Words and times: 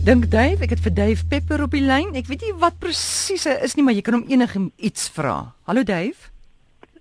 Dink 0.00 0.30
Dave, 0.32 0.64
ek 0.64 0.70
het 0.72 0.80
vir 0.80 0.94
Dave 0.96 1.26
Pepper 1.28 1.60
op 1.66 1.74
die 1.76 1.82
lyn. 1.84 2.14
Ek 2.16 2.24
weet 2.30 2.46
nie 2.46 2.54
wat 2.56 2.78
presies 2.80 3.42
hy 3.44 3.58
is 3.66 3.74
nie, 3.76 3.82
maar 3.84 3.92
jy 3.92 4.00
kan 4.06 4.16
hom 4.16 4.22
enigiets 4.32 5.10
vra. 5.12 5.52
Hallo 5.68 5.84
Dave. 5.84 6.30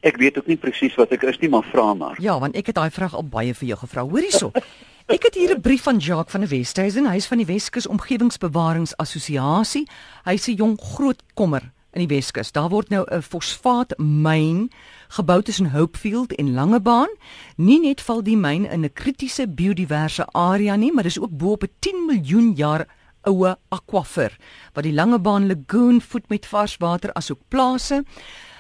Ek 0.04 0.20
weet 0.20 0.36
ook 0.36 0.50
nie 0.52 0.60
presies 0.60 0.98
wat 1.00 1.16
ek 1.16 1.24
is 1.32 1.40
nie, 1.40 1.48
maar 1.54 1.64
vra 1.72 1.94
maar. 1.96 2.20
Ja, 2.20 2.36
want 2.44 2.60
ek 2.60 2.74
het 2.74 2.76
daai 2.76 2.92
vraag 2.92 3.16
al 3.16 3.24
baie 3.24 3.56
vir 3.56 3.72
jou 3.72 3.80
gevra. 3.86 4.04
Hoor 4.04 4.28
hierso. 4.28 4.52
Ek 5.16 5.24
het 5.26 5.40
hier 5.40 5.56
'n 5.56 5.64
brief 5.64 5.88
van 5.88 5.98
Jacques 5.98 6.36
van 6.36 6.44
die 6.46 6.52
Westhuizen, 6.52 7.07
hy 7.09 7.16
is 7.16 7.25
van 7.25 7.39
die 7.41 7.48
Weskus 7.48 7.88
Omgewingspewaringsassosiasie. 7.88 9.88
Hy 10.27 10.36
sê 10.38 10.54
jong 10.54 10.77
groot 10.77 11.23
kommer 11.34 11.71
in 11.95 12.05
die 12.05 12.16
Weskus. 12.16 12.52
Daar 12.52 12.70
word 12.70 12.89
nou 12.89 13.05
'n 13.07 13.21
fosfaatmyn 13.21 14.70
gebou 15.10 15.41
tussen 15.41 15.71
Hopefield 15.71 16.36
en 16.36 16.54
Langebaan. 16.54 17.09
Nie 17.58 17.80
net 17.82 18.02
val 18.02 18.23
die 18.23 18.38
myn 18.38 18.66
in 18.66 18.86
'n 18.86 18.94
kritiese 18.94 19.48
biodiverse 19.48 20.26
area 20.32 20.76
nie, 20.76 20.94
maar 20.94 21.04
dis 21.04 21.20
ook 21.20 21.38
bo 21.38 21.52
op 21.52 21.64
'n 21.64 21.73
10 21.80 22.05
miljoen 22.05 22.54
jaar 22.54 22.88
oue 23.23 23.58
akwafer 23.70 24.38
wat 24.73 24.84
die 24.84 24.94
Langebaan 24.94 25.48
lagoon 25.48 26.02
voed 26.02 26.30
met 26.30 26.45
vars 26.45 26.77
water 26.77 27.13
asook 27.13 27.40
plase. 27.48 28.04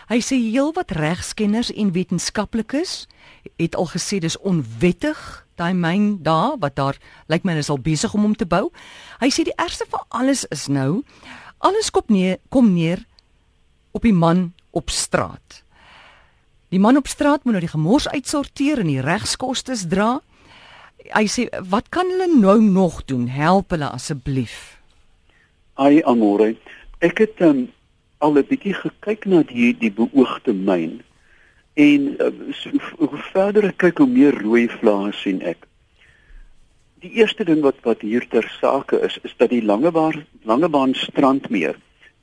Hy 0.09 0.17
sê 0.25 0.39
heelwat 0.41 0.91
regskenners 0.91 1.69
en 1.71 1.91
wetenskaplikes 1.91 3.07
het 3.55 3.75
al 3.75 3.87
gesê 3.87 4.17
dis 4.17 4.37
onwettig 4.37 5.45
daai 5.55 5.73
myn 5.73 6.23
daar 6.23 6.57
wat 6.59 6.75
daar 6.75 6.97
lyk 7.27 7.43
my 7.43 7.53
is 7.61 7.69
al 7.69 7.79
besig 7.79 8.13
om 8.13 8.21
hom 8.21 8.35
te 8.35 8.45
bou. 8.45 8.71
Hy 9.19 9.29
sê 9.29 9.45
die 9.45 9.55
ergste 9.55 9.85
van 9.89 10.05
alles 10.09 10.45
is 10.49 10.67
nou 10.67 11.03
alles 11.59 11.91
kom 11.91 12.07
neer 12.07 12.39
kom 12.49 12.73
neer 12.73 13.05
op 13.91 14.01
die 14.01 14.13
man 14.13 14.53
op 14.71 14.89
straat. 14.89 15.63
Die 16.69 16.79
man 16.79 16.97
op 16.97 17.07
straat 17.07 17.43
moet 17.43 17.55
nou 17.57 17.63
die 17.65 17.71
gemors 17.71 18.05
uitsorteer 18.09 18.83
en 18.83 18.91
die 18.91 19.01
regskoste 19.01 19.73
dra. 19.89 20.19
Hy 21.15 21.25
sê 21.25 21.47
wat 21.71 21.89
kan 21.89 22.09
hulle 22.13 22.27
nou 22.29 22.59
nog 22.61 23.01
doen? 23.09 23.25
Help 23.33 23.73
hulle 23.73 23.89
asseblief. 23.89 24.77
Ai 25.81 26.03
amore, 26.05 26.53
ek 27.01 27.23
het 27.23 27.41
um, 27.41 27.69
al 28.19 28.37
'n 28.37 28.45
bietjie 28.45 28.75
gekyk 28.75 29.25
na 29.25 29.41
die 29.43 29.73
die 29.73 29.91
beoogde 29.91 30.53
myn 30.53 31.01
en 31.73 32.01
uh, 32.19 32.29
so, 32.51 32.69
hoe 32.99 33.17
verder 33.31 33.69
ek 33.71 33.77
kyk 33.77 33.97
hoe 34.03 34.11
meer 34.11 34.35
rooi 34.43 34.67
vlae 34.67 35.13
sien 35.15 35.41
ek. 35.41 35.65
Die 37.01 37.15
eerste 37.17 37.45
ding 37.47 37.63
wat 37.63 37.79
wat 37.87 38.01
hier 38.03 38.27
ter 38.27 38.45
sake 38.59 38.99
is, 38.99 39.17
is 39.23 39.33
dat 39.37 39.49
die 39.49 39.63
Langebaan 39.63 40.25
Langebaan 40.43 40.93
strandmeer 40.93 41.79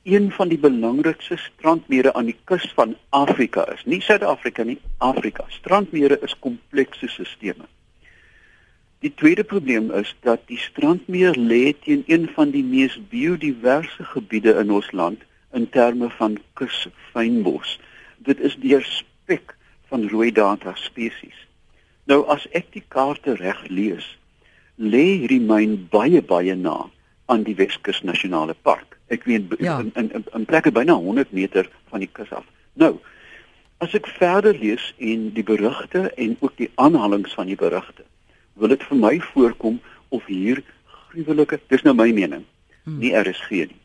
een 0.07 0.31
van 0.31 0.47
die 0.47 0.59
belangrikste 0.59 1.35
strandmere 1.37 2.13
aan 2.13 2.29
die 2.31 2.37
kus 2.47 2.65
van 2.75 2.95
Afrika 3.09 3.65
is. 3.73 3.83
Nie 3.85 3.99
Suid-Afrika 4.01 4.63
nie, 4.63 4.79
Afrika. 5.03 5.43
Strandmere 5.51 6.19
is 6.23 6.35
komplekse 6.39 7.09
stelsels. 7.11 7.67
Die 9.05 9.13
tweede 9.13 9.43
probleem 9.43 9.91
is 9.91 10.15
dat 10.25 10.47
die 10.49 10.57
strandmeer 10.57 11.35
lê 11.37 11.75
teen 11.83 12.03
een 12.07 12.25
van 12.33 12.49
die 12.49 12.63
mees 12.63 12.95
biodiverse 13.11 14.03
gebiede 14.13 14.55
in 14.57 14.71
ons 14.73 14.89
land 14.91 15.21
in 15.53 15.69
terme 15.69 16.09
van 16.09 16.39
kusfynbos. 16.57 17.75
Dit 18.17 18.39
is 18.39 18.55
deur 18.63 18.81
spek 18.89 19.53
van 19.91 20.07
rooi 20.09 20.31
data 20.31 20.73
spesies. 20.81 21.37
Nou 22.09 22.23
as 22.33 22.47
ek 22.57 22.71
die 22.73 22.83
kaarte 22.87 23.35
reg 23.37 23.61
lees, 23.69 24.07
lê 24.81 25.05
hierdie 25.21 25.43
myn 25.45 25.83
baie 25.93 26.23
baie 26.25 26.55
na 26.55 26.87
aan 27.27 27.43
die 27.43 27.55
Weskus 27.55 28.01
Nasionale 28.07 28.55
Park. 28.61 28.97
Ek 29.11 29.23
weet 29.27 29.55
ja. 29.59 29.79
in, 29.79 29.91
in 29.95 30.25
in 30.33 30.45
plekke 30.45 30.71
byna 30.71 30.95
100 30.95 31.31
meter 31.31 31.69
van 31.91 32.03
die 32.03 32.09
kus 32.11 32.31
af. 32.35 32.45
Nou, 32.79 32.97
as 33.83 33.93
ek 33.97 34.07
verder 34.17 34.57
lees 34.57 34.93
en 34.97 35.29
die 35.35 35.43
berigte 35.43 36.07
en 36.15 36.37
ook 36.39 36.55
die 36.59 36.71
aanhalinge 36.75 37.29
van 37.35 37.51
die 37.51 37.59
berigte, 37.59 38.05
wil 38.57 38.71
dit 38.73 38.83
vir 38.89 38.99
my 38.99 39.17
voorkom 39.31 39.79
of 40.09 40.25
hier 40.31 40.63
gruwelike, 41.07 41.59
dis 41.71 41.83
nou 41.85 41.93
my 41.97 42.09
mening, 42.15 42.45
hmm. 42.85 42.99
nie 43.01 43.13
RSG 43.15 43.67
nie. 43.71 43.81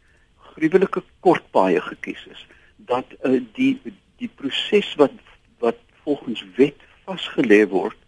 Gruwelike 0.53 1.03
kortpaaie 1.25 1.81
gekies 1.81 2.23
is 2.31 2.47
dat 2.89 3.07
uh, 3.23 3.39
die 3.59 3.79
die 4.23 4.31
proses 4.39 4.89
wat 5.01 5.15
wat 5.63 5.79
volgens 6.05 6.43
wet 6.57 6.79
vasgelê 7.07 7.63
word, 7.71 7.99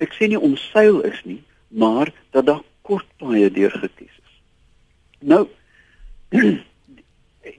ek 0.00 0.14
sê 0.16 0.28
nie 0.28 0.40
omseil 0.40 1.00
is 1.08 1.20
nie, 1.24 1.40
maar 1.68 2.12
dat 2.36 2.46
daar 2.48 2.64
kortpaaie 2.88 3.50
deurgekies 3.52 4.12
is. 4.12 4.17
Nou 5.18 5.48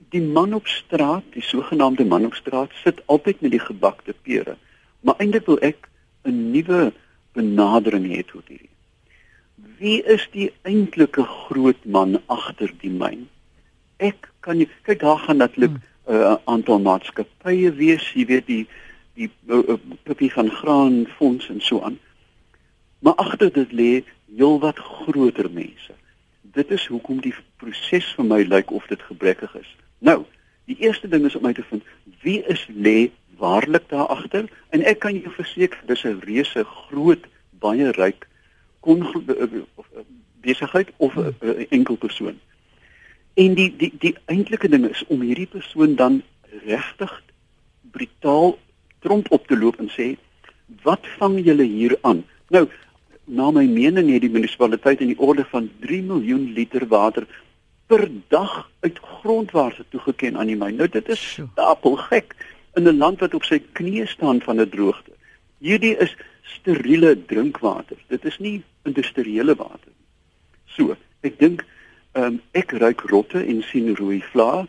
die 0.10 0.22
man 0.22 0.54
op 0.54 0.68
straat, 0.68 1.24
die 1.34 1.44
sogenaamde 1.44 2.06
man 2.06 2.26
op 2.26 2.34
straat 2.34 2.72
sit 2.84 3.02
altyd 3.06 3.42
met 3.42 3.52
die 3.52 3.60
gebakte 3.60 4.16
pere. 4.22 4.56
Maar 5.02 5.16
eintlik 5.18 5.46
wil 5.46 5.60
ek 5.60 5.90
'n 6.24 6.52
nuwe 6.52 6.94
benadering 7.34 8.06
hê 8.08 8.24
tot 8.24 8.48
hierdie. 8.48 8.76
Wie 9.78 10.04
is 10.04 10.28
die 10.32 10.52
eintlike 10.62 11.24
groot 11.24 11.86
man 11.86 12.22
agter 12.26 12.72
die 12.82 12.92
myn? 12.92 13.28
Ek 13.98 14.32
kan 14.40 14.58
nie 14.58 14.70
kyk 14.84 15.00
daar 15.00 15.20
gaan 15.20 15.38
natuurlik 15.38 15.72
'n 15.72 15.82
hmm. 16.06 16.16
uh, 16.16 16.36
aantal 16.44 16.80
maatskappye 16.80 17.72
wees, 17.72 18.14
jy 18.14 18.26
weet 18.26 18.48
die 18.48 18.68
die 19.14 19.30
puppy 20.04 20.26
uh, 20.26 20.34
van 20.34 20.50
graan 20.50 21.08
fonds 21.18 21.50
en 21.50 21.62
so 21.62 21.82
aan. 21.82 22.00
Maar 23.00 23.14
agter 23.14 23.52
dit 23.52 23.72
lê 23.72 24.04
heelwat 24.36 24.80
groter 24.80 25.52
mense 25.52 25.94
dit 26.54 26.72
is 26.72 26.86
hoekom 26.88 27.22
die 27.22 27.34
proses 27.62 28.14
vir 28.18 28.26
my 28.26 28.42
lyk 28.44 28.72
of 28.72 28.88
dit 28.88 29.02
gebrekkig 29.02 29.56
is. 29.60 29.76
Nou, 30.00 30.24
die 30.70 30.78
eerste 30.80 31.08
ding 31.08 31.26
is 31.26 31.36
om 31.36 31.46
uit 31.46 31.56
te 31.56 31.66
vind 31.70 31.84
wie 32.22 32.40
is 32.46 32.68
lê 32.68 33.10
waarlik 33.40 33.90
daar 33.90 34.08
agter 34.08 34.50
en 34.70 34.84
ek 34.84 35.00
kan 35.06 35.16
jou 35.18 35.32
verseker 35.34 35.80
dis 35.88 36.04
'n 36.04 36.22
reuse 36.26 36.64
groot 36.64 37.26
baie 37.60 37.92
ryk 37.92 38.28
kon 38.80 39.04
eh, 39.04 39.44
eh, 39.44 40.06
besigheid 40.42 40.92
of 40.98 41.16
'n 41.16 41.68
enkel 41.70 41.96
persoon. 41.96 42.40
En 43.34 43.54
die 43.54 43.76
die 43.76 43.94
die 44.00 44.16
eintlike 44.26 44.70
ding 44.70 44.90
is 44.90 45.06
om 45.08 45.22
hierdie 45.22 45.48
persoon 45.48 45.96
dan 45.96 46.22
regtig 46.66 47.24
brutaal 47.92 48.58
tromp 49.00 49.32
op 49.32 49.48
te 49.48 49.58
loop 49.58 49.80
en 49.80 49.90
sê 49.90 50.18
wat 50.84 51.08
vang 51.18 51.40
julle 51.46 51.64
hier 51.64 51.98
aan? 52.02 52.26
Nou, 52.50 52.70
na 53.30 53.52
my 53.54 53.66
mening 53.70 54.10
het 54.10 54.24
die 54.26 54.34
munisipaliteit 54.34 55.04
in 55.06 55.14
die 55.14 55.20
orde 55.22 55.46
van 55.52 55.70
3 55.86 56.02
miljoen 56.04 56.48
liter 56.58 56.88
water 56.90 57.28
per 57.90 58.08
dag 58.34 58.70
uit 58.80 59.00
grondwater 59.00 59.86
toegeken 59.90 60.38
aan 60.38 60.50
die 60.50 60.58
myn. 60.58 60.78
Nou 60.78 60.88
dit 60.90 61.10
is 61.10 61.22
stapel 61.36 61.98
gek 62.10 62.36
in 62.78 62.88
'n 62.88 62.98
land 62.98 63.20
wat 63.20 63.34
op 63.34 63.44
sy 63.44 63.62
knieë 63.80 64.08
staan 64.08 64.42
van 64.42 64.62
'n 64.62 64.70
droogte. 64.70 65.12
Hierdie 65.60 65.98
is 65.98 66.16
steriele 66.42 67.26
drinkwater. 67.26 67.98
Dit 68.08 68.26
is 68.26 68.38
nie 68.38 68.64
industriële 68.84 69.56
water 69.56 69.92
nie. 69.94 70.08
So, 70.66 70.96
ek 71.22 71.40
dink 71.40 71.66
ehm 72.12 72.26
um, 72.26 72.42
ek 72.52 72.72
ruik 72.72 73.02
rotte 73.02 73.46
en 73.46 73.64
sien 73.64 73.96
rooi 73.96 74.22
vlae. 74.32 74.68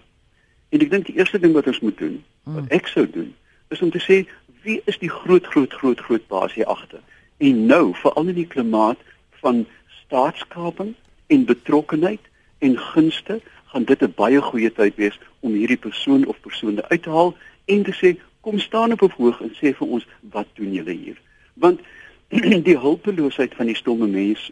En 0.68 0.80
ek 0.80 0.90
dink 0.90 1.06
die 1.06 1.16
eerste 1.16 1.38
ding 1.38 1.52
wat 1.52 1.66
ons 1.66 1.80
moet 1.80 1.98
doen, 1.98 2.24
wat 2.42 2.54
hmm. 2.54 2.76
ek 2.76 2.86
sou 2.86 3.10
doen, 3.10 3.34
is 3.68 3.82
om 3.82 3.90
te 3.90 3.98
sê 3.98 4.26
wie 4.62 4.80
is 4.84 4.98
die 4.98 5.10
groot 5.10 5.46
groot 5.46 5.72
groot 5.72 6.00
groot 6.00 6.26
baas 6.28 6.54
hier 6.54 6.66
agter? 6.66 7.00
En 7.40 7.66
nou, 7.66 7.94
veral 7.96 8.26
in 8.28 8.34
die 8.34 8.46
klimaat 8.46 8.98
van 9.40 9.62
staatskaping 10.04 10.94
en 11.26 11.44
betrokkenheid 11.48 12.20
en 12.58 12.78
gunste, 12.78 13.40
gaan 13.72 13.84
dit 13.84 14.02
'n 14.02 14.12
baie 14.16 14.40
goeie 14.42 14.72
tyd 14.72 14.94
wees 14.96 15.18
om 15.40 15.52
hierdie 15.52 15.80
persoon 15.86 16.26
of 16.26 16.40
persone 16.40 16.88
uit 16.88 17.02
te 17.02 17.10
haal 17.10 17.36
en 17.64 17.82
te 17.82 17.94
sê 17.94 18.18
kom 18.40 18.58
staan 18.58 18.92
op 18.92 19.02
'n 19.02 19.12
hoog 19.16 19.40
en 19.40 19.54
sê 19.54 19.72
vir 19.78 19.88
ons 19.88 20.06
wat 20.20 20.46
doen 20.54 20.72
julle 20.72 20.92
hier? 20.92 21.18
Want 21.54 21.80
die 22.68 22.78
hulpeloosheid 22.78 23.54
van 23.54 23.66
die 23.66 23.76
stomme 23.76 24.06
mens 24.06 24.50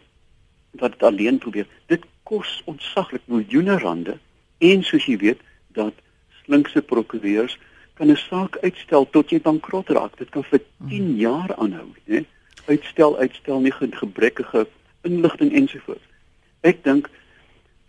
wat 0.71 0.91
dit 0.91 1.03
alleen 1.03 1.39
probeer, 1.39 1.67
dit 1.87 2.03
kos 2.23 2.63
ontsaglik 2.65 3.23
miljoene 3.25 3.79
rande 3.79 4.19
en 4.59 4.83
soos 4.83 5.05
jy 5.05 5.17
weet 5.17 5.41
dat 5.73 5.95
slinkse 6.45 6.83
prokureurs 6.83 7.59
kan 7.95 8.11
'n 8.11 8.17
saak 8.17 8.59
uitstel 8.63 9.11
tot 9.11 9.31
jy 9.31 9.41
bankrot 9.41 9.89
raak. 9.89 10.19
Dit 10.19 10.29
kan 10.31 10.45
vir 10.45 10.61
10 10.89 11.05
hmm. 11.05 11.17
jaar 11.17 11.55
aanhou, 11.57 11.89
hè? 12.05 12.25
Uitstel 12.69 13.17
uitstel 13.19 13.61
nie 13.61 13.73
gebrekkige 13.73 14.67
inligting 15.07 15.53
ensovoorts. 15.53 16.05
Ek 16.61 16.83
dink 16.85 17.09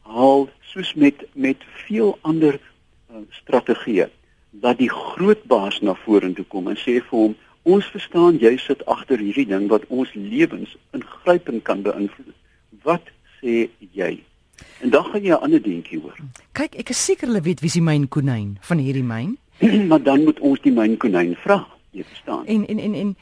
haal 0.09 0.47
soos 0.71 0.93
met 0.93 1.25
met 1.33 1.63
veel 1.85 2.17
ander 2.21 2.57
uh, 2.59 3.21
strategieë 3.41 4.09
dat 4.49 4.77
die 4.77 4.89
groot 4.89 5.43
baas 5.51 5.79
na 5.81 5.93
vorentoe 6.05 6.45
kom 6.47 6.69
en 6.71 6.77
sê 6.79 6.97
vir 6.97 7.17
hom 7.17 7.35
ons 7.69 7.85
verstaan 7.93 8.39
jy 8.41 8.55
sit 8.57 8.81
agter 8.89 9.21
hierdie 9.21 9.47
ding 9.49 9.67
wat 9.69 9.85
ons 9.89 10.09
lewens 10.15 10.71
ingrypend 10.95 11.63
kan 11.67 11.83
beïnvloed. 11.85 12.33
Wat 12.83 13.11
sê 13.39 13.67
jy? 13.93 14.15
En 14.83 14.89
dan 14.89 15.03
gaan 15.05 15.23
jy 15.23 15.33
'n 15.35 15.43
ander 15.43 15.61
dingetjie 15.61 15.99
hoor. 15.99 16.17
Kyk, 16.51 16.75
ek 16.75 16.89
is 16.89 17.05
seker 17.05 17.27
hulle 17.27 17.41
weet 17.41 17.59
wie 17.59 17.69
se 17.69 17.81
myn 17.81 18.07
konyn 18.07 18.57
van 18.61 18.77
hierdie 18.77 19.03
myn. 19.03 19.37
maar 19.89 20.03
dan 20.03 20.23
moet 20.23 20.39
ons 20.39 20.59
die 20.61 20.71
myn 20.71 20.97
konyn 20.97 21.35
vra, 21.43 21.67
jy 21.91 22.03
verstaan. 22.03 22.45
En 22.45 22.65
en 22.67 22.79
en 22.79 22.93
en 22.95 23.15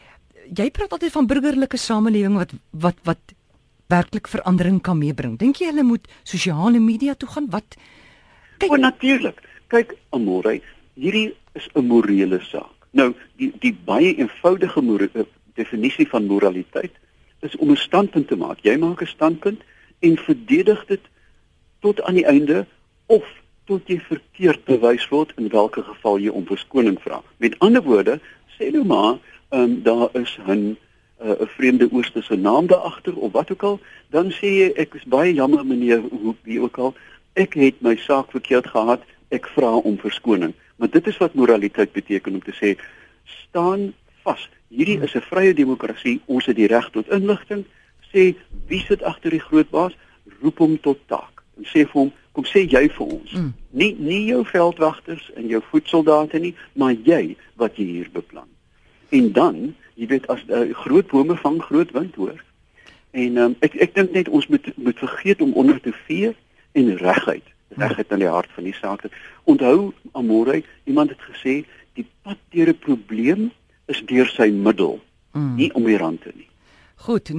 jy 0.55 0.69
praat 0.71 0.91
altyd 0.91 1.11
van 1.11 1.27
burgerlike 1.27 1.77
samelewing 1.77 2.37
wat 2.37 2.53
wat 2.71 2.97
wat 3.03 3.33
werklik 3.87 4.27
verandering 4.27 4.81
kan 4.81 4.97
meebring. 4.99 5.37
Dink 5.39 5.61
jy 5.61 5.71
hulle 5.71 5.83
moet 5.83 6.07
sosiale 6.23 6.79
media 6.79 7.15
toe 7.15 7.29
gaan? 7.29 7.47
Wat 7.49 7.77
kyk 8.59 8.71
oh, 8.71 8.79
natuurlik. 8.79 9.39
Kyk, 9.71 9.95
Amore, 10.15 10.59
hierdie 10.95 11.35
is 11.55 11.67
'n 11.75 11.87
morele 11.87 12.39
saak. 12.39 12.73
Nou, 12.91 13.13
die 13.37 13.51
die 13.59 13.73
baie 13.73 14.15
eenvoudige 14.15 14.81
eh, 15.13 15.23
definisie 15.55 16.07
van 16.07 16.25
moraliteit 16.25 16.93
is 17.41 17.55
om 17.55 17.71
'n 17.71 17.75
standpunt 17.75 18.27
te 18.27 18.35
maak. 18.35 18.59
Jy 18.61 18.77
maak 18.77 19.01
'n 19.01 19.07
standpunt 19.07 19.61
en 19.99 20.17
verdedig 20.17 20.85
dit 20.85 21.01
tot 21.79 22.01
aan 22.01 22.13
die 22.13 22.25
einde 22.25 22.65
of 23.05 23.23
tot 23.65 23.87
jy 23.87 23.99
verkeerd 23.99 24.63
bewys 24.65 25.07
word 25.11 25.33
in 25.37 25.49
watter 25.51 25.83
geval 25.83 26.19
jy 26.19 26.29
om 26.29 26.45
verskoning 26.45 26.99
vra. 27.03 27.21
Met 27.37 27.59
ander 27.59 27.83
woorde, 27.83 28.19
sê 28.57 28.71
nou 28.71 28.85
maar, 28.85 29.17
ehm 29.49 29.61
um, 29.61 29.83
daar 29.83 30.09
is 30.13 30.37
'n 30.47 30.77
uh, 31.23 31.41
'n 31.41 31.47
vreemde 31.47 31.89
oosterse 31.91 32.35
naam 32.35 32.67
daar 32.67 32.85
agter 32.91 33.15
of 33.15 33.31
wat 33.31 33.51
ook 33.51 33.63
al, 33.63 33.79
dan 34.09 34.31
sê 34.31 34.47
jy 34.61 34.71
ek 34.75 34.93
is 34.93 35.03
baie 35.03 35.33
jammer 35.33 35.65
meneer 35.65 36.01
hoe 36.09 36.35
wie 36.43 36.61
ook 36.61 36.77
al, 36.77 36.93
ek 37.33 37.53
het 37.53 37.81
my 37.81 37.95
saak 37.95 38.31
verkeerd 38.31 38.67
gehad, 38.67 39.01
ek 39.29 39.47
vra 39.47 39.75
om 39.75 39.97
verskoning. 39.97 40.53
Maar 40.75 40.89
dit 40.89 41.07
is 41.07 41.17
wat 41.17 41.33
moraliteit 41.33 41.91
beteken 41.91 42.33
om 42.33 42.43
te 42.43 42.53
sê 42.53 42.77
staan 43.25 43.93
vas. 44.23 44.49
Hierdie 44.69 45.01
is 45.01 45.15
'n 45.15 45.21
vrye 45.21 45.53
demokrasie. 45.53 46.21
Ons 46.25 46.45
het 46.45 46.55
die 46.55 46.67
reg 46.67 46.89
tot 46.89 47.09
inligting. 47.09 47.65
Sê 48.13 48.35
wie 48.67 48.79
sit 48.79 49.03
agter 49.03 49.29
die 49.31 49.39
groot 49.49 49.69
baas? 49.69 49.93
Roep 50.41 50.57
hom 50.57 50.79
tot 50.79 50.99
taak. 51.07 51.36
En 51.57 51.65
sê 51.65 51.85
vir 51.85 51.97
hom, 52.01 52.11
kom 52.31 52.45
sê 52.45 52.65
jy 52.69 52.83
vir 52.93 53.05
ons. 53.05 53.31
Mm. 53.33 53.53
Nie 53.71 53.95
nie 53.99 54.23
jou 54.29 54.43
veldwagters 54.45 55.31
en 55.35 55.47
jou 55.49 55.61
voetsoldate 55.71 56.39
nie, 56.39 56.53
maar 56.73 56.93
jy 56.93 57.35
wat 57.55 57.77
jy 57.77 57.85
hier 57.85 58.09
beplan. 58.13 58.49
En 59.09 59.31
dan 59.33 59.75
jy 59.97 60.07
weet 60.11 60.27
as 60.29 60.43
uh, 60.53 60.67
groot 60.83 61.07
bome 61.09 61.35
vang 61.41 61.61
groot 61.65 61.91
wind 61.95 62.15
hoor. 62.15 62.39
En 63.17 63.37
um, 63.41 63.55
ek 63.65 63.75
ek 63.81 63.95
dink 63.95 64.11
net 64.13 64.29
ons 64.29 64.47
moet 64.51 64.65
moet 64.77 64.99
vergeet 65.01 65.41
om 65.41 65.53
onder 65.57 65.79
te 65.81 65.93
vee 66.05 66.35
en 66.77 66.97
regheid, 67.01 67.47
regheid 67.81 68.11
in 68.13 68.21
die 68.21 68.29
hart 68.29 68.51
van 68.53 68.63
die 68.69 68.77
saak. 68.77 69.01
Onthou 69.49 69.93
Amore, 70.13 70.63
iemand 70.85 71.09
het 71.15 71.21
gesê 71.31 71.65
die 71.97 72.05
pad 72.21 72.37
deur 72.53 72.69
'n 72.69 72.77
probleem 72.77 73.51
is 73.87 74.03
deur 74.05 74.27
sy 74.27 74.51
middel, 74.51 74.99
mm. 75.33 75.55
nie 75.55 75.73
om 75.73 75.83
die 75.83 75.97
rand 75.97 76.21
te 76.21 76.31
nie. 76.35 76.47
Goed, 76.97 77.29
0891104553 77.31 77.37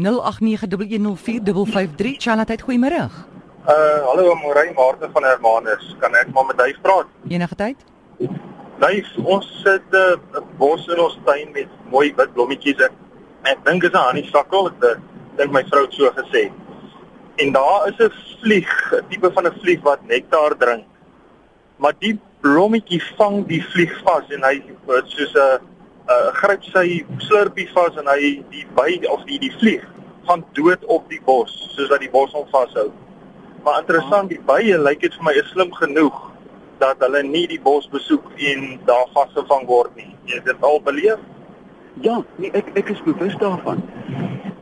Charlotte, 2.18 2.62
goeiemôre. 2.62 3.10
Uh 3.68 4.00
hallo 4.06 4.30
Amore, 4.32 4.72
Martin 4.74 5.10
van 5.12 5.24
Hermanus. 5.24 5.96
Kan 6.00 6.14
ek 6.16 6.30
maar 6.32 6.46
met 6.48 6.60
hy 6.62 6.70
praat? 6.80 7.08
Enige 7.28 7.54
tyd? 7.60 7.82
Nee, 8.80 9.02
ons 9.28 9.48
sit 9.60 9.84
'n 9.92 9.96
uh, 10.36 10.44
bos 10.56 10.86
in 10.88 11.00
ons 11.04 11.18
tuin 11.26 11.50
met 11.52 11.74
mooi 11.92 12.14
wit 12.16 12.30
blommetjies. 12.32 12.80
Ek, 12.86 12.94
ek 13.52 13.58
dink 13.66 13.82
is 13.84 13.92
'n 13.92 14.04
honeysuckle, 14.06 14.70
ek 14.70 14.86
uh, 14.88 14.94
dink 15.36 15.52
my 15.52 15.60
vrou 15.68 15.82
het 15.84 15.92
so 15.92 16.08
gesê. 16.16 16.48
En 17.44 17.52
daar 17.52 17.88
is 17.88 17.98
'n 18.06 18.08
vlieg, 18.40 18.72
'n 18.92 19.04
tipe 19.10 19.32
van 19.32 19.46
'n 19.46 19.60
vlieg 19.60 19.82
wat 19.82 20.00
nektar 20.06 20.56
drink. 20.56 20.86
Maar 21.76 21.92
die 21.98 22.16
blommetjie 22.40 23.02
vang 23.18 23.46
die 23.46 23.62
vlieg 23.72 23.92
vas 24.04 24.24
en 24.30 24.48
hy 24.48 24.62
soos 25.04 25.34
'n 25.34 25.60
uh, 26.08 26.32
gryp 26.40 26.64
sy 26.64 27.04
slurpie 27.18 27.68
vas 27.74 28.00
en 28.00 28.08
hy 28.08 28.40
die 28.48 28.64
by 28.74 28.96
of 29.12 29.28
die 29.28 29.38
die 29.38 29.52
vlieg 29.60 29.84
gaan 30.24 30.44
dood 30.52 30.84
op 30.84 31.04
die 31.08 31.20
bos 31.24 31.52
soos 31.76 31.88
dat 31.88 32.00
die 32.00 32.10
bos 32.10 32.32
hom 32.32 32.48
vashou. 32.48 32.88
Maar 33.64 33.78
interessant, 33.80 34.28
die 34.28 34.40
bye 34.46 34.78
lyk 34.78 35.00
dit 35.00 35.14
vir 35.14 35.24
my 35.24 35.34
is 35.40 35.50
slim 35.52 35.72
genoeg 35.74 36.18
dat 36.78 37.00
hulle 37.02 37.22
nie 37.26 37.46
die 37.50 37.60
bos 37.60 37.88
besoek 37.90 38.26
en 38.52 38.78
daar 38.86 39.08
vasgevang 39.14 39.66
word 39.66 39.96
nie. 39.98 40.10
Jy 40.30 40.38
het 40.38 40.44
dit 40.44 40.62
al 40.62 40.80
beleef? 40.82 41.22
Ja, 42.04 42.20
nee, 42.36 42.50
ek 42.54 42.70
ek 42.78 42.92
is 42.94 43.02
bewus 43.02 43.34
daarvan. 43.42 43.82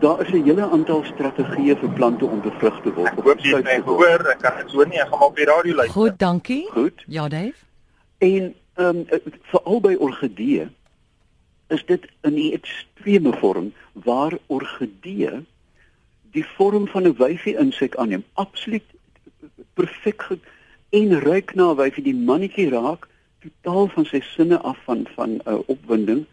Daar 0.00 0.20
is 0.24 0.32
'n 0.32 0.44
hele 0.44 0.68
aantal 0.70 1.04
strategieë 1.04 1.76
vir 1.80 1.92
plante 1.98 2.24
om 2.24 2.40
bevrug 2.40 2.80
te 2.82 2.92
word. 2.92 3.12
Ek 3.12 3.24
hoop 3.24 3.40
jy 3.40 3.56
het 3.56 3.84
gehoor, 3.84 4.26
ek 4.30 4.38
kan 4.38 4.56
dit 4.56 4.70
so 4.70 4.84
nie, 4.84 5.00
ek 5.00 5.08
gaan 5.08 5.18
maar 5.18 5.28
op 5.28 5.36
die 5.36 5.44
radio 5.44 5.74
luister. 5.74 6.00
Goed, 6.00 6.18
dankie. 6.18 6.68
Goed. 6.70 7.04
Ja, 7.06 7.28
Dave. 7.28 7.54
En 8.18 8.54
ehm 8.74 8.96
um, 8.96 9.06
vir 9.50 9.60
albei 9.62 9.96
orgidee 9.96 10.68
is 11.68 11.84
dit 11.84 12.06
in 12.22 12.34
'n 12.34 12.52
ekstreme 12.52 13.32
vorm 13.32 13.72
waar 13.92 14.38
orgidee 14.46 15.44
die 16.36 16.46
vorm 16.56 16.86
van 16.92 17.08
'n 17.08 17.16
wyfie 17.16 17.56
insek 17.64 17.96
aanneem. 17.96 18.24
Absoluut 18.32 18.84
perfek 19.74 20.22
en 20.98 21.20
ruik 21.20 21.54
na 21.54 21.74
wyfie 21.74 22.04
die 22.04 22.18
mannetjie 22.30 22.68
raak 22.68 23.08
totaal 23.44 23.88
van 23.94 24.04
sy 24.04 24.20
sinne 24.34 24.58
af 24.70 24.78
van 24.84 25.06
van 25.16 25.30
'n 25.30 25.40
uh, 25.48 25.58
opwinding. 25.66 26.24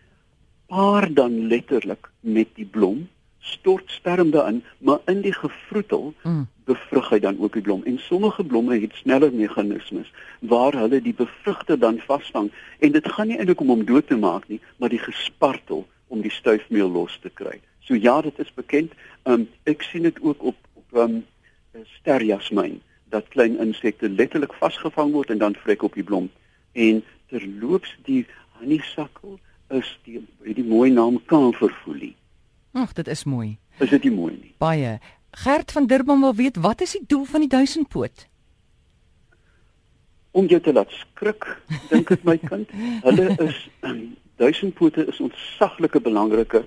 Paar 0.68 1.14
dan 1.14 1.48
letterlik 1.48 2.10
met 2.20 2.48
die 2.56 2.66
blom. 2.66 3.08
Stort 3.40 3.92
sperm 3.92 4.32
daarin 4.32 4.64
maar 4.78 5.00
in 5.06 5.22
die 5.22 5.34
gevroetel 5.34 6.14
mm. 6.24 6.48
bevrug 6.66 7.10
hy 7.10 7.20
dan 7.20 7.40
ook 7.40 7.54
die 7.54 7.62
blom. 7.62 7.84
En 7.84 8.00
sommige 8.00 8.44
blomme 8.44 8.80
het 8.80 8.96
sneller 8.96 9.34
meganismes 9.34 10.12
waar 10.40 10.74
hulle 10.74 11.02
die 11.02 11.14
bevrugter 11.14 11.80
dan 11.80 12.00
vasvang. 12.00 12.52
En 12.80 12.92
dit 12.92 13.12
gaan 13.12 13.28
nie 13.28 13.38
eintlik 13.38 13.62
om 13.62 13.68
hom 13.68 13.86
dood 13.86 14.08
te 14.08 14.18
maak 14.18 14.48
nie 14.48 14.62
maar 14.78 14.90
die 14.90 15.04
gespartel 15.10 15.88
om 16.08 16.22
die 16.22 16.32
stuifmeel 16.32 16.92
los 16.92 17.20
te 17.22 17.30
kry 17.30 17.60
so 17.84 17.96
ja 17.96 18.22
dit 18.22 18.40
is 18.40 18.54
bekend 18.54 18.94
um, 19.24 19.48
ek 19.70 19.82
sien 19.82 20.08
dit 20.08 20.22
ook 20.22 20.44
op 20.44 20.58
op 20.74 20.98
um, 21.06 21.22
sterjasmyn 22.00 22.82
dat 23.14 23.28
klein 23.28 23.58
insekte 23.60 24.10
letterlik 24.10 24.54
vasgevang 24.58 25.12
word 25.14 25.30
en 25.30 25.38
dan 25.38 25.56
vrek 25.56 25.84
op 25.84 25.94
die 25.94 26.04
blom. 26.04 26.30
En 26.72 27.04
terloops 27.30 27.98
die 28.08 28.26
honeysuckle 28.58 29.38
is 29.70 29.90
die 30.06 30.22
die 30.44 30.66
mooi 30.66 30.90
naam 30.92 31.20
kamferfoelie. 31.30 32.16
Ag, 32.74 32.94
dit 32.98 33.08
is 33.08 33.24
mooi. 33.24 33.58
Is 33.78 33.90
dit 33.94 34.04
nie 34.04 34.14
mooi 34.14 34.34
nie? 34.34 34.54
Baie. 34.58 34.98
Gert 35.44 35.72
van 35.72 35.86
Durban 35.90 36.22
wil 36.22 36.36
weet 36.36 36.58
wat 36.62 36.82
is 36.82 36.98
die 36.98 37.06
doel 37.08 37.26
van 37.30 37.46
die 37.46 37.50
duisendpoot? 37.50 38.28
Om 40.32 40.50
jou 40.50 40.62
te 40.62 40.74
laat 40.74 40.90
skrik, 40.98 41.46
dink 41.92 42.10
ek 42.14 42.26
my 42.26 42.38
kind. 42.42 42.70
Hulle 43.06 43.30
is 43.46 43.60
duisendpote 44.42 45.06
is 45.06 45.22
ontsaglike 45.22 46.02
belangrike 46.02 46.64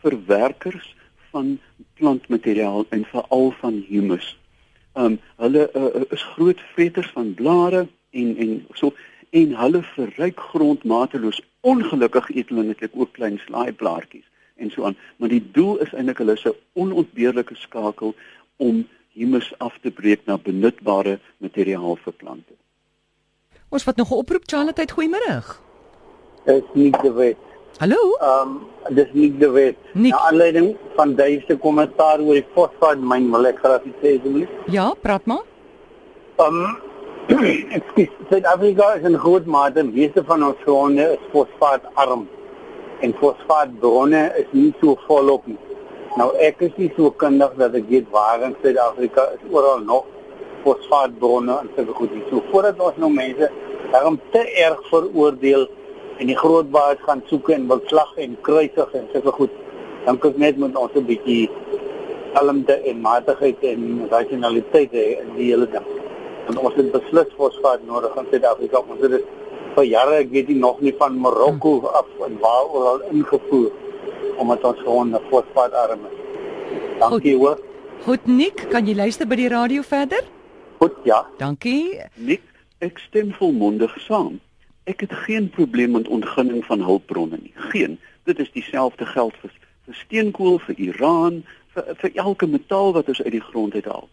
verwerkers 0.00 0.94
van 1.30 1.58
plantmateriaal 1.94 2.86
en 2.88 3.04
veral 3.04 3.50
van 3.60 3.84
humus 3.88 4.36
um, 4.94 5.18
hulle 5.36 5.70
uh, 5.74 6.02
is 6.10 6.22
groot 6.22 6.60
vreters 6.74 7.10
van 7.14 7.34
blare 7.34 7.86
en 8.10 8.36
en 8.36 8.66
so 8.72 8.92
en 9.30 9.54
hulle 9.56 9.82
verryk 9.82 10.40
grond 10.40 10.84
mateloos. 10.84 11.38
Ongelukkig 11.60 12.30
eet 12.34 12.48
hulle 12.48 12.64
netlik 12.66 12.94
ook 12.94 13.12
klein 13.12 13.38
slaaiblaartjies 13.46 14.26
en 14.56 14.70
so 14.70 14.84
aan, 14.84 14.96
maar 15.16 15.30
die 15.32 15.44
doel 15.52 15.78
is 15.80 15.92
eintlik 15.94 16.18
hulle 16.20 16.36
se 16.36 16.54
onontbeerlike 16.72 17.54
skakel 17.56 18.14
om 18.56 18.82
humus 19.14 19.52
af 19.58 19.78
te 19.82 19.90
breek 19.90 20.26
na 20.26 20.36
benutbare 20.38 21.18
materiaal 21.38 21.96
vir 22.04 22.12
plante. 22.12 22.56
Ons 23.70 23.84
wat 23.84 23.96
nog 23.96 24.10
'n 24.10 24.20
oproep 24.22 24.42
Charlotte, 24.46 24.86
goeiemôre. 24.92 25.38
Is 26.44 26.62
nie 26.74 26.90
te 26.90 27.12
weet. 27.12 27.49
Hallo? 27.80 27.96
Ehm 28.20 28.48
um, 28.48 28.94
dis 28.96 29.12
nie 29.16 29.28
die 29.40 29.48
wet. 29.48 29.76
Na 29.96 30.18
aanleiding 30.26 30.66
van 30.96 31.14
duisende 31.16 31.54
kommentaar 31.62 32.20
oor 32.20 32.36
die 32.36 32.44
fosfaatmyn 32.56 33.30
wil 33.32 33.48
ek 33.50 33.62
graag 33.62 33.86
sê 34.02 34.10
asseblief. 34.18 34.50
Ja, 34.74 34.90
praat 35.06 35.24
maar. 35.32 35.46
Ehm 36.44 36.58
um, 37.38 38.10
Suid-Afrika 38.32 38.90
is 38.98 39.08
'n 39.08 39.16
groot 39.24 39.48
mate 39.56 39.86
meeste 39.88 40.26
van 40.32 40.44
ons 40.50 40.60
gronde 40.66 41.08
is 41.14 41.24
fosfaatarm 41.32 42.28
en 43.00 43.16
fosfaatbronne 43.22 44.22
is 44.44 44.52
nie 44.52 44.74
so 44.82 44.98
volop 45.06 45.48
nie. 45.48 45.58
Nou 46.20 46.28
ek 46.50 46.60
is 46.68 46.76
nie 46.76 46.92
so 47.00 47.16
kundig 47.24 47.56
dat 47.64 47.80
ek 47.82 47.88
weet 47.88 48.12
waar 48.12 48.48
in 48.50 48.56
Suid-Afrika 48.60 49.28
is 49.38 49.50
oral 49.56 49.80
nog 49.88 50.04
fosfaatbronne 50.68 51.58
en 51.64 51.74
sulke 51.76 52.00
goed. 52.02 52.22
So 52.28 52.44
voordat 52.52 52.88
ons 52.90 53.00
nou 53.00 53.12
mense 53.12 53.52
daarom 53.90 54.20
te 54.36 54.48
erg 54.68 54.88
veroordeel 54.92 55.70
en 56.20 56.28
die 56.28 56.36
groot 56.36 56.68
baas 56.70 57.00
gaan 57.06 57.22
soek 57.30 57.48
en 57.54 57.66
wil 57.68 57.80
slag 57.88 58.12
en 58.20 58.36
kruisig 58.46 58.96
en 58.98 59.08
sulke 59.12 59.32
goed. 59.38 59.52
Dan 60.04 60.18
kyk 60.20 60.36
net 60.38 60.58
met 60.60 60.76
ons 60.76 60.92
'n 60.94 61.06
bietjie 61.06 61.48
kalmte 62.34 62.76
en 62.90 63.00
matigheid 63.00 63.62
en 63.72 64.08
rationaliteit 64.10 64.92
in 64.92 65.30
die 65.36 65.50
hele 65.52 65.66
ding. 65.66 65.86
En 66.48 66.58
ons 66.58 66.74
het 66.74 66.92
beslis 66.92 67.30
fosfaat 67.36 67.80
nodig 67.86 68.16
in 68.16 68.26
Suid-Afrika. 68.30 68.78
Ons 68.78 69.00
het 69.02 69.10
dit 69.10 69.24
vir 69.74 69.84
jare, 69.84 70.14
ek 70.24 70.30
weet 70.30 70.48
nie 70.48 70.58
nog 70.58 70.80
nie 70.80 70.94
van 70.98 71.18
Marokko 71.18 71.86
af 71.86 72.06
en 72.26 72.38
waar 72.40 72.66
oral 72.74 73.00
ingevoer 73.10 73.70
omdat 74.40 74.64
ons 74.64 74.78
gewoon 74.78 75.14
'n 75.14 75.20
fosfaatarm 75.30 76.00
is. 76.10 76.16
Dankie 76.98 77.36
hoor. 77.36 77.58
Goed 78.04 78.26
Nik, 78.26 78.66
kan 78.70 78.86
jy 78.86 78.94
luister 78.94 79.26
by 79.26 79.36
die 79.36 79.48
radio 79.48 79.82
verder? 79.82 80.24
Goed, 80.78 80.92
ja. 81.04 81.26
Dankie. 81.38 82.00
Nik, 82.14 82.42
ek 82.78 82.98
stem 82.98 83.32
volmondig 83.32 83.92
saam. 84.00 84.40
Ek 84.90 85.00
het 85.00 85.12
geen 85.12 85.50
probleem 85.50 85.90
met 85.90 86.08
ontginning 86.08 86.64
van 86.64 86.80
hulpbronne 86.82 87.38
nie. 87.40 87.52
Geen. 87.54 87.98
Dit 88.24 88.38
is 88.38 88.50
dieselfde 88.52 89.06
geld 89.06 89.36
vir 89.42 89.52
vir 89.86 89.94
steenkool, 89.94 90.58
vir 90.66 90.78
Iran, 90.78 91.42
vir 91.74 91.94
vir 92.00 92.10
elke 92.24 92.46
metaal 92.46 92.92
wat 92.96 93.08
ons 93.12 93.22
uit 93.22 93.32
die 93.36 93.46
grond 93.50 93.74
uithaal. 93.74 94.08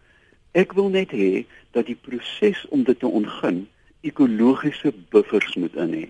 Ek 0.51 0.73
wil 0.77 0.89
net 0.93 1.11
hê 1.13 1.45
dat 1.77 1.89
die 1.89 1.97
proses 2.07 2.61
om 2.69 2.83
dit 2.85 2.99
te 2.99 3.09
ontgin 3.19 3.65
ekologiese 4.01 4.93
buffers 5.13 5.55
moet 5.55 5.75
in 5.75 5.97
hê. 5.97 6.05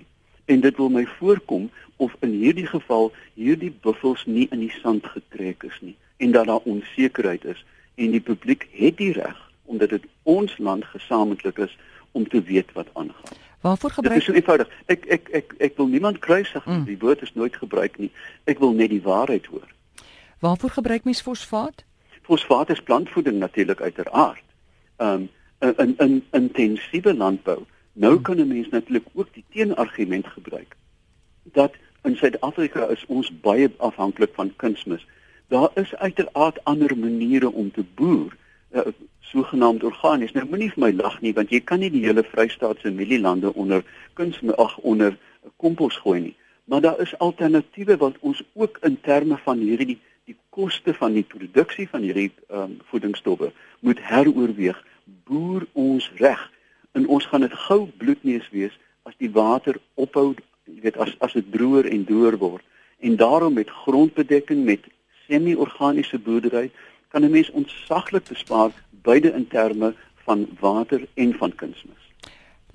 En 0.52 0.60
dit 0.68 0.78
wil 0.78 0.92
my 1.00 1.06
voorkom 1.18 1.70
of 1.98 2.16
in 2.20 2.36
hierdie 2.44 2.68
geval 2.68 3.12
hierdie 3.34 3.74
buffels 3.88 4.26
nie 4.26 4.48
in 4.52 4.60
die 4.68 4.74
sand 4.82 5.08
getrek 5.16 5.64
is 5.64 5.80
nie 5.82 5.96
en 6.18 6.32
dat 6.32 6.48
daar 6.52 6.70
onsekerheid 6.76 7.46
is 7.46 7.66
en 7.96 8.12
die 8.12 8.24
publiek 8.32 8.68
het 8.72 8.98
die 8.98 9.12
reg 9.16 9.40
omdat 9.66 9.96
dit 9.96 10.06
ons 10.24 10.58
land 10.58 10.86
gesamentlik 10.86 11.58
is 11.58 11.78
om 12.12 12.28
te 12.28 12.42
weet 12.42 12.72
wat 12.74 12.88
aangaan. 12.94 13.38
Waarvoor 13.62 13.92
gebruik 13.92 14.14
Dit 14.14 14.22
is 14.22 14.28
so 14.28 14.40
eenvoudig. 14.40 14.70
Ek 14.86 15.06
ek 15.06 15.30
ek 15.30 15.54
ek 15.58 15.78
wil 15.78 15.88
niemand 15.88 16.20
kruisig 16.20 16.66
nie. 16.66 16.78
Mm. 16.78 16.86
Die 16.86 16.98
woord 16.98 17.22
is 17.22 17.34
nooit 17.34 17.56
gebruik 17.56 17.98
nie. 17.98 18.12
Ek 18.44 18.60
wil 18.60 18.72
net 18.72 18.90
die 18.90 19.02
waarheid 19.02 19.46
hoor. 19.46 19.68
Waarvoor 20.40 20.70
gebruik 20.70 21.04
mens 21.04 21.22
fosfaat? 21.22 21.84
Fosfaat 22.22 22.70
is 22.70 22.82
plantvoeding 22.82 23.40
natuurlik 23.40 23.82
uiteraard. 23.82 24.44
Ehm 24.98 25.14
um, 25.14 25.30
uh, 25.60 25.74
in 25.78 25.96
in 25.98 26.24
intensiewe 26.32 27.14
landbou. 27.14 27.66
Nou 27.94 28.22
kan 28.22 28.38
'n 28.38 28.48
mens 28.48 28.70
natuurlik 28.70 29.08
ook 29.14 29.34
die 29.34 29.46
teenargument 29.50 30.28
gebruik 30.28 30.76
dat 31.44 31.74
in 32.04 32.16
Suid-Afrika 32.16 32.86
is 32.86 33.06
ons 33.08 33.32
baie 33.42 33.72
afhanklik 33.78 34.32
van 34.34 34.54
kunsmis. 34.56 35.08
Daar 35.48 35.70
is 35.74 35.96
uiteraard 35.96 36.64
ander 36.64 36.98
maniere 36.98 37.52
om 37.52 37.72
te 37.72 37.84
boer, 37.96 38.36
uh, 38.72 38.82
sogenaamd 39.32 39.84
organies. 39.84 40.34
Nou 40.36 40.46
moenie 40.50 40.72
vir 40.74 40.84
my 40.86 40.92
lag 40.96 41.20
nie 41.22 41.34
want 41.38 41.52
jy 41.52 41.60
kan 41.60 41.80
nie 41.84 41.92
die 41.94 42.04
hele 42.06 42.24
Vrystaat 42.24 42.82
se 42.82 42.92
mielielande 42.92 43.54
onder 43.54 43.84
kunsmis 44.20 44.58
ag 44.58 44.78
onder 44.78 45.18
kompos 45.58 45.98
gooi 46.04 46.20
nie. 46.22 46.36
Maar 46.68 46.82
daar 46.82 47.00
is 47.00 47.18
alternatiewe 47.24 47.98
wat 47.98 48.16
ons 48.20 48.44
ook 48.54 48.78
in 48.88 49.00
terme 49.02 49.38
van 49.44 49.60
hierdie 49.64 50.00
die 50.28 50.36
koste 50.52 50.94
van 50.94 51.14
die 51.16 51.24
produksie 51.24 51.88
van 51.88 52.04
hierdie 52.04 52.32
um, 52.52 52.80
voedingsstowwe 52.92 53.52
moet 53.80 54.02
heroorweeg. 54.04 54.80
Boer 55.28 55.64
ons 55.72 56.12
reg 56.20 56.42
en 56.92 57.08
ons 57.08 57.26
gaan 57.26 57.46
dit 57.46 57.54
gou 57.68 57.86
bloedneus 58.02 58.50
wees 58.52 58.76
as 59.08 59.16
die 59.24 59.32
water 59.32 59.80
ophou, 59.96 60.34
jy 60.68 60.82
weet 60.84 61.00
as 61.00 61.14
as 61.24 61.38
dit 61.38 61.48
droër 61.54 61.88
en 61.88 62.04
droër 62.10 62.36
word. 62.42 62.66
En 63.00 63.16
daarom 63.16 63.56
met 63.56 63.72
grondbedekking 63.86 64.66
met 64.66 64.84
semi-organiese 65.28 66.20
boerdery 66.20 66.72
kan 67.08 67.24
'n 67.24 67.32
mens 67.32 67.52
ontsaglik 67.52 68.28
bespaar 68.28 68.72
beide 69.08 69.32
in 69.34 69.48
terme 69.48 69.94
van 70.28 70.46
water 70.60 71.08
en 71.16 71.34
van 71.40 71.56
kunsmis. 71.56 72.04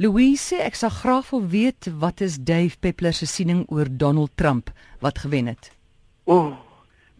Louise, 0.01 0.57
ek 0.57 0.75
sal 0.79 0.91
graag 0.91 1.29
wil 1.31 1.45
weet 1.53 1.91
wat 2.01 2.23
is 2.25 2.39
Dave 2.41 2.79
Peppler 2.81 3.13
se 3.13 3.29
siening 3.29 3.67
oor 3.69 3.91
Donald 3.91 4.33
Trump 4.41 4.73
wat 5.05 5.21
gewen 5.23 5.51
het? 5.53 5.69
O, 6.25 6.37
oh, 6.37 6.49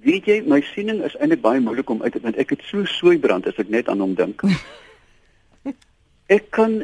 weet 0.03 0.27
jy, 0.27 0.39
my 0.49 0.63
siening 0.73 1.03
is 1.05 1.15
eintlik 1.21 1.45
baie 1.45 1.61
moeilik 1.61 1.91
om 1.93 2.01
uit 2.03 2.17
te 2.17 2.23
want 2.25 2.41
ek 2.41 2.57
het 2.57 2.65
so 2.67 2.89
sooi 2.89 3.19
brand 3.21 3.47
as 3.47 3.61
ek 3.61 3.71
net 3.71 3.93
aan 3.93 4.01
hom 4.03 4.17
dink. 4.19 4.43
ek 6.37 6.49
kan 6.57 6.81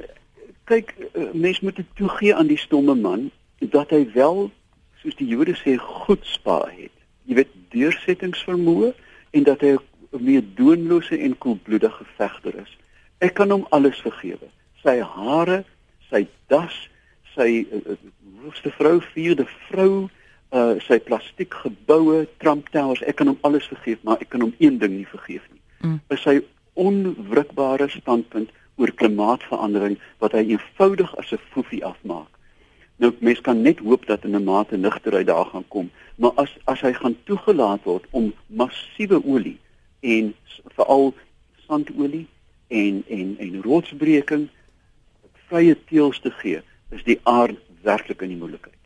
kyk 0.68 0.92
eh, 0.98 1.32
mens 1.32 1.62
moet 1.64 1.80
toegee 1.96 2.36
aan 2.36 2.52
die 2.52 2.60
stomme 2.60 2.94
man 2.94 3.30
dat 3.72 3.90
hy 3.96 4.04
wel 4.14 4.50
soos 5.00 5.16
die 5.16 5.30
Jode 5.32 5.56
sê 5.56 5.78
goed 5.80 6.26
spaar 6.28 6.68
het. 6.76 6.92
Jy 7.24 7.40
weet 7.40 7.54
deursettingsvermoë 7.72 8.92
en 9.38 9.48
dat 9.48 9.64
hy 9.64 9.74
'n 9.76 9.87
meer 10.10 10.44
doonlose 10.54 11.18
en 11.18 11.38
koelbloedige 11.38 12.04
vegter 12.16 12.54
is. 12.62 12.78
Ek 13.18 13.34
kan 13.34 13.50
hom 13.50 13.66
alles 13.74 14.00
vergewe. 14.00 14.48
Sy 14.82 15.00
hare, 15.02 15.64
sy 16.08 16.26
das, 16.52 16.74
sy 17.34 17.66
hoogste 18.42 18.70
uh, 18.70 18.76
vrou, 18.78 19.00
vierde 19.14 19.46
vrou, 19.68 20.08
uh 20.56 20.78
sy 20.80 20.96
plastiek 21.04 21.52
geboue, 21.64 22.22
Trump 22.40 22.70
Towers, 22.72 23.02
ek 23.04 23.18
kan 23.20 23.28
hom 23.28 23.40
alles 23.44 23.66
vergeef, 23.68 24.00
maar 24.06 24.22
ek 24.24 24.30
kan 24.32 24.46
hom 24.46 24.54
een 24.58 24.78
ding 24.80 24.94
nie 24.96 25.08
vergeef 25.10 25.44
nie. 25.52 25.60
Mm. 25.84 25.98
Is 26.14 26.22
sy 26.24 26.38
onwrikbare 26.78 27.90
standpunt 27.92 28.54
oor 28.78 28.92
klimaatsverandering 28.94 29.98
wat 30.22 30.32
hy 30.38 30.46
eenvoudig 30.54 31.10
as 31.20 31.32
'n 31.34 31.42
foefie 31.52 31.84
afmaak. 31.84 32.30
Nou 32.96 33.12
mens 33.20 33.40
kan 33.40 33.62
net 33.62 33.78
hoop 33.78 34.06
dat 34.06 34.24
in 34.24 34.36
'n 34.36 34.44
mate 34.44 34.76
nigterheid 34.76 35.26
daar 35.26 35.46
gaan 35.46 35.68
kom, 35.68 35.90
maar 36.16 36.32
as 36.34 36.56
as 36.64 36.80
hy 36.80 36.92
gaan 36.92 37.16
toegelaat 37.24 37.82
word 37.84 38.04
om 38.10 38.32
massiewe 38.46 39.24
olie 39.24 39.58
en 40.00 40.34
veral 40.76 41.14
sandolie 41.66 42.26
en 42.68 43.04
en 43.08 43.36
en 43.38 43.62
rotsbreking 43.62 44.48
vrye 45.48 45.76
teels 45.88 46.20
te 46.20 46.30
gee, 46.30 46.62
is 46.90 47.04
die 47.04 47.20
aard 47.22 47.56
werklik 47.82 48.22
in 48.22 48.34
die 48.34 48.40
moeilikheid. 48.40 48.76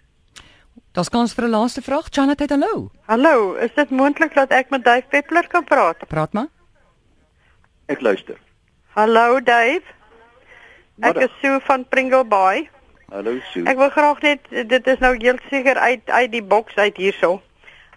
Daar's 0.93 1.09
kans 1.09 1.35
vir 1.35 1.45
'n 1.45 1.51
laaste 1.51 1.83
vraag, 1.83 2.09
Janet, 2.11 2.51
hallo. 2.51 2.91
Hallo, 3.07 3.55
is 3.55 3.75
dit 3.75 3.91
moontlik 3.91 4.35
dat 4.35 4.51
ek 4.51 4.71
met 4.71 4.85
Dave 4.85 5.07
Peppler 5.09 5.49
kan 5.49 5.65
praat? 5.65 5.97
Praat 6.09 6.33
maar. 6.33 6.49
Ek 7.87 8.01
luister. 8.01 8.37
Hallo 8.95 9.41
Dave. 9.41 9.83
Ek 11.01 11.17
is 11.17 11.31
Sue 11.41 11.61
van 11.61 11.89
Pringle 11.89 12.25
Bay. 12.25 12.69
Hallo 13.09 13.39
Sue. 13.53 13.65
Ek 13.65 13.77
wil 13.77 13.91
graag 13.91 14.21
net 14.21 14.41
dit 14.69 14.87
is 14.87 14.99
nou 14.99 15.17
heel 15.17 15.39
seker 15.51 15.77
uit 15.77 16.11
uit 16.11 16.31
die 16.33 16.43
boks 16.43 16.77
uit 16.77 16.97
hierso. 16.97 17.41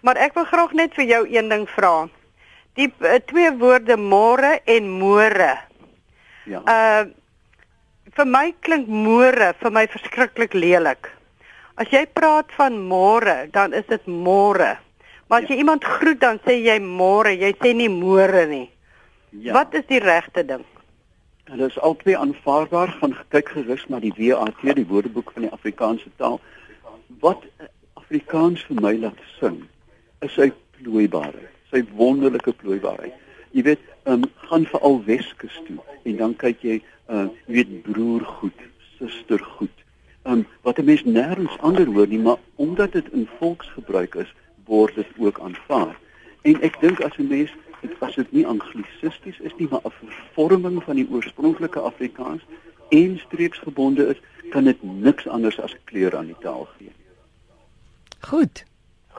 Maar 0.02 0.16
ek 0.16 0.34
wil 0.34 0.44
graag 0.44 0.72
net 0.72 0.94
vir 0.94 1.04
jou 1.04 1.22
een 1.28 1.48
ding 1.48 1.68
vra. 1.68 2.08
Die 2.76 2.88
uh, 3.00 3.18
twee 3.28 3.52
woorde 3.60 3.96
môre 3.96 4.58
en 4.64 4.90
môre. 5.00 5.52
Ja. 6.46 6.62
Uh 6.64 7.14
vir 8.16 8.28
my 8.32 8.46
klink 8.64 8.86
môre 8.88 9.50
vir 9.60 9.72
my 9.76 9.84
verskriklik 9.92 10.54
lelik. 10.56 11.10
As 11.76 11.90
jy 11.92 12.06
praat 12.16 12.48
van 12.56 12.78
môre, 12.88 13.50
dan 13.52 13.74
is 13.76 13.84
dit 13.90 14.06
môre. 14.08 14.76
Maar 15.28 15.42
as 15.42 15.50
ja. 15.50 15.52
jy 15.52 15.60
iemand 15.60 15.84
groet 15.84 16.22
dan 16.22 16.40
sê 16.46 16.56
jy 16.62 16.78
môre, 16.80 17.34
jy 17.36 17.52
sê 17.60 17.74
nie 17.76 17.90
môre 17.92 18.46
nie. 18.48 18.68
Ja. 19.36 19.52
Wat 19.58 19.74
is 19.76 19.84
die 19.90 20.00
regte 20.00 20.46
ding? 20.48 20.64
Hulle 21.50 21.68
is 21.68 21.76
albei 21.84 22.16
aanvaarbaar 22.18 22.94
van 23.00 23.12
kyk 23.34 23.52
gerus 23.54 23.84
na 23.92 24.00
die 24.02 24.14
WAT, 24.16 24.62
die 24.64 24.86
Woordeboek 24.88 25.34
van 25.34 25.46
die 25.46 25.52
Afrikaanse 25.52 26.08
taal. 26.16 26.40
Wat 27.22 27.44
Afrikaans 28.00 28.64
vir 28.66 28.80
my 28.80 28.94
laat 29.02 29.20
sing, 29.36 29.60
is 30.24 30.32
sy 30.34 30.48
plooibaarheid, 30.78 31.52
sy 31.76 31.84
wonderlike 31.96 32.52
plooibaarheid. 32.62 33.12
Jy 33.52 33.62
weet, 33.68 33.82
ehm 34.04 34.24
um, 34.24 34.30
gaan 34.48 34.66
veral 34.70 35.02
Weskus 35.04 35.60
toe 35.66 35.78
en 36.04 36.16
dan 36.16 36.36
kyk 36.40 36.62
jy 36.64 36.80
uh 37.12 37.26
weet 37.46 37.82
broer 37.82 38.24
goed, 38.38 38.64
suster 38.98 39.42
goed. 39.58 39.84
Um 40.24 40.46
wat 40.62 40.78
'n 40.78 40.84
mens 40.84 41.04
nêrens 41.04 41.58
ander 41.60 41.86
hoor 41.86 42.08
nie, 42.08 42.18
maar 42.18 42.38
omdat 42.56 42.92
dit 42.92 43.08
in 43.12 43.28
volksgebruik 43.38 44.14
is, 44.14 44.34
word 44.64 44.94
dit 44.94 45.06
ook 45.18 45.40
aanvaar. 45.40 45.96
En 46.42 46.62
ek 46.62 46.80
dink 46.80 47.00
as 47.00 47.16
'n 47.18 47.28
mens 47.28 47.50
as 48.00 48.14
dit 48.14 48.32
nie 48.32 48.46
anglisisties 48.46 49.38
is 49.38 49.54
nie, 49.58 49.68
maar 49.70 49.84
'n 49.84 49.92
vervorming 50.00 50.82
van 50.82 50.96
die 50.96 51.08
oorspronklike 51.10 51.80
Afrikaans 51.80 52.42
en 52.88 53.18
streeksgebonde 53.18 54.06
is, 54.08 54.20
kan 54.50 54.64
dit 54.64 54.82
niks 54.82 55.28
anders 55.28 55.60
as 55.60 55.76
kleur 55.84 56.16
aan 56.16 56.26
die 56.26 56.40
taal 56.40 56.68
gee. 56.78 56.92
Goed. 58.20 58.64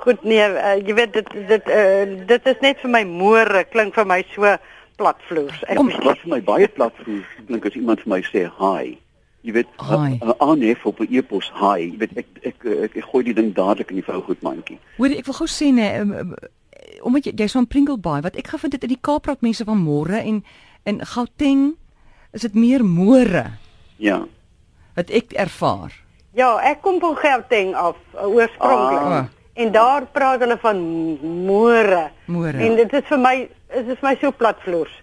Goed 0.03 0.23
nee, 0.23 0.43
uh, 0.45 0.77
jy 0.77 0.93
weet 0.97 1.13
dit 1.17 1.31
dit 1.49 1.69
uh, 1.73 2.03
dit 2.29 2.49
is 2.51 2.61
net 2.61 2.81
vir 2.83 2.93
my 2.93 3.03
môre 3.07 3.63
klink 3.71 3.97
vir 3.97 4.07
my 4.07 4.21
so 4.33 4.53
platvloers. 4.97 5.63
Ek 5.67 5.81
Om, 5.81 5.91
wat 6.05 6.21
vir 6.23 6.33
my 6.35 6.41
baie 6.45 6.69
platvloers 6.69 7.27
klink 7.47 7.65
as 7.69 7.77
iemand 7.79 8.03
vir 8.05 8.13
my 8.15 8.21
sê 8.29 8.45
hi. 8.59 8.97
Jy 9.47 9.53
weet, 9.55 9.69
'n 9.79 10.33
aanhef 10.43 10.85
op 10.85 10.99
'n 10.99 11.07
e-pos 11.09 11.49
hi. 11.55 11.93
Jy 11.93 11.97
weet 11.97 12.17
ek 12.17 12.27
ek 12.41 12.45
ek, 12.45 12.65
ek, 12.65 12.95
ek 12.97 13.05
gooi 13.11 13.23
die 13.23 13.33
ding 13.33 13.53
dadelik 13.55 13.89
in 13.89 14.01
die 14.01 14.07
vrougoedmandjie. 14.07 14.79
Hoor 14.97 15.13
ek 15.17 15.25
wil 15.25 15.39
gou 15.39 15.47
sê 15.47 15.71
nee, 15.73 15.99
um, 15.99 16.35
omdat 17.01 17.25
jy 17.25 17.33
jy's 17.35 17.55
van 17.55 17.67
Pringle 17.67 17.97
Bay, 17.97 18.21
wat 18.21 18.35
ek 18.35 18.47
gevind 18.47 18.73
het 18.73 18.83
in 18.83 18.89
die 18.89 19.01
Kaapraad 19.01 19.41
mense 19.41 19.63
van 19.63 19.79
môre 19.79 20.19
en 20.19 20.43
in 20.83 21.05
Gauteng 21.05 21.77
is 22.33 22.41
dit 22.41 22.53
meer 22.53 22.83
môre. 22.83 23.57
Ja. 23.97 24.25
Wat 24.95 25.09
ek 25.09 25.33
ervaar. 25.33 25.93
Ja, 26.37 26.57
ek 26.61 26.81
kom 26.81 26.99
van 26.99 27.15
Gauteng 27.15 27.75
af 27.75 27.97
oorspronklik. 28.13 28.99
Ah. 28.99 29.25
En 29.57 29.71
daar 29.73 30.05
praat 30.13 30.43
hulle 30.43 30.57
van 30.61 30.79
môre. 31.47 32.07
Môre. 32.29 32.61
En 32.61 32.75
dit 32.77 32.93
is 32.93 33.05
vir 33.09 33.21
my 33.21 33.35
is 33.73 33.85
dit 33.87 33.97
vir 33.97 34.05
my 34.05 34.15
so 34.21 34.31
platvloers. 34.31 34.93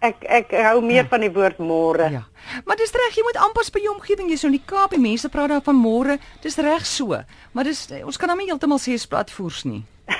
Ek 0.00 0.22
ek 0.22 0.54
hou 0.62 0.78
meer 0.80 1.02
ja. 1.02 1.08
van 1.10 1.24
die 1.26 1.32
woord 1.34 1.58
môre. 1.58 2.06
Ja. 2.14 2.22
Maar 2.64 2.78
dis 2.80 2.94
reg, 2.94 3.18
jy 3.18 3.24
moet 3.26 3.40
aanpas 3.42 3.68
by 3.74 3.82
jou 3.82 3.92
omgewing. 3.96 4.30
Jy's 4.30 4.46
nou 4.46 4.52
in 4.52 4.58
die 4.60 4.68
Kaap, 4.70 4.94
die 4.94 5.02
mense 5.02 5.28
praat 5.32 5.52
daar 5.52 5.64
van 5.66 5.76
môre. 5.76 6.16
Dis 6.44 6.56
reg 6.62 6.86
so. 6.86 7.18
Maar 7.52 7.68
dis 7.68 7.82
ons 8.00 8.20
kan 8.20 8.32
hom 8.32 8.40
nie 8.40 8.48
heeltemal 8.48 8.80
sê 8.80 8.96
is 8.96 9.08
platvoers 9.10 9.64
nie. 9.68 9.84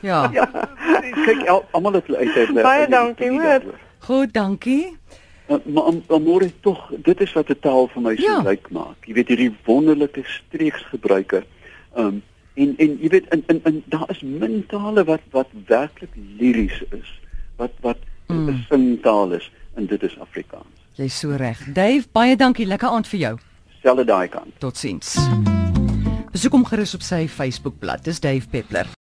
Ja. 0.00 0.28
ja. 0.30 0.44
Kyk, 1.24 1.40
almal 1.74 1.96
het 1.98 2.06
hulle 2.06 2.20
uit 2.22 2.36
uit. 2.36 2.62
Baie 2.62 2.84
dankie, 2.86 3.32
hoor. 3.34 3.64
Goed, 4.06 4.30
dankie. 4.30 4.94
Uh, 5.48 5.56
maar 5.66 5.88
maar 6.06 6.20
môre 6.22 6.52
tog, 6.62 6.84
dit 7.02 7.20
is 7.20 7.32
wat 7.34 7.50
'n 7.50 7.58
taal 7.60 7.88
vir 7.88 8.02
my 8.02 8.14
so 8.16 8.22
ja. 8.22 8.38
lyk 8.46 8.70
maak. 8.70 9.06
Jy 9.06 9.14
weet 9.14 9.28
hierdie 9.28 9.50
wonderlike 9.66 10.22
streeksgebruike. 10.22 11.42
Um 11.96 12.22
en 12.58 12.74
en 12.76 12.98
jy 13.02 13.08
weet 13.14 13.30
in 13.34 13.44
in, 13.52 13.60
in 13.70 13.82
daar 13.92 14.10
is 14.10 14.22
min 14.22 14.60
tale 14.70 15.04
wat 15.04 15.24
wat 15.36 15.54
werklik 15.70 16.14
liries 16.40 16.82
is 16.90 17.10
wat 17.56 17.72
wat 17.80 17.98
'n 18.28 18.34
mm. 18.34 18.64
singtaal 18.68 19.32
is 19.32 19.50
en 19.74 19.86
dit 19.86 20.02
is 20.02 20.18
Afrikaans. 20.18 20.74
Jy's 20.98 21.18
so 21.18 21.30
reg. 21.30 21.58
Dave, 21.72 22.08
baie 22.12 22.36
dankie. 22.36 22.66
Lekker 22.66 22.88
aand 22.88 23.06
vir 23.06 23.20
jou. 23.20 23.34
Selfde 23.82 24.04
daai 24.04 24.28
kant. 24.28 24.52
Totsiens. 24.58 25.14
Besoek 26.32 26.52
hom 26.52 26.64
gerus 26.66 26.94
op 26.94 27.06
sy 27.06 27.28
Facebookblad. 27.30 28.04
Dis 28.04 28.20
Dave 28.20 28.48
Peppler. 28.50 28.90